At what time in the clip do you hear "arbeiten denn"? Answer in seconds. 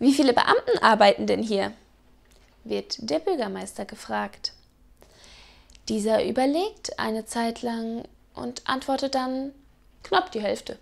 0.82-1.42